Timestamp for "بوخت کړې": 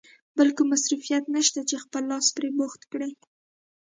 2.57-3.11